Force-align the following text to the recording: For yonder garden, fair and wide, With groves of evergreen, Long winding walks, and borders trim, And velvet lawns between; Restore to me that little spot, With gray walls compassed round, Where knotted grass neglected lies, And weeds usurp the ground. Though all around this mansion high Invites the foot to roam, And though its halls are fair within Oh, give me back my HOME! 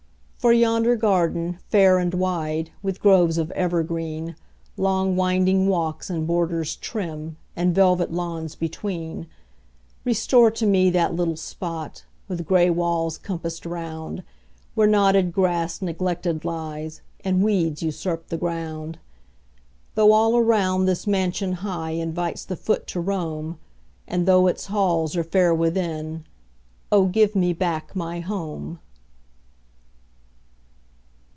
For 0.41 0.51
yonder 0.53 0.95
garden, 0.95 1.59
fair 1.69 1.99
and 1.99 2.11
wide, 2.15 2.71
With 2.81 2.99
groves 2.99 3.37
of 3.37 3.51
evergreen, 3.51 4.35
Long 4.75 5.15
winding 5.15 5.67
walks, 5.67 6.09
and 6.09 6.25
borders 6.25 6.75
trim, 6.77 7.37
And 7.55 7.75
velvet 7.75 8.11
lawns 8.11 8.55
between; 8.55 9.27
Restore 10.03 10.49
to 10.49 10.65
me 10.65 10.89
that 10.89 11.13
little 11.13 11.35
spot, 11.35 12.05
With 12.27 12.47
gray 12.47 12.71
walls 12.71 13.19
compassed 13.19 13.67
round, 13.67 14.23
Where 14.73 14.87
knotted 14.87 15.31
grass 15.31 15.79
neglected 15.79 16.43
lies, 16.43 17.01
And 17.23 17.43
weeds 17.43 17.83
usurp 17.83 18.29
the 18.29 18.35
ground. 18.37 18.97
Though 19.93 20.11
all 20.11 20.35
around 20.35 20.85
this 20.87 21.05
mansion 21.05 21.51
high 21.53 21.91
Invites 21.91 22.45
the 22.45 22.57
foot 22.57 22.87
to 22.87 22.99
roam, 22.99 23.59
And 24.07 24.25
though 24.27 24.47
its 24.47 24.65
halls 24.65 25.15
are 25.15 25.23
fair 25.23 25.53
within 25.53 26.25
Oh, 26.91 27.05
give 27.05 27.35
me 27.35 27.53
back 27.53 27.95
my 27.95 28.21
HOME! 28.21 28.79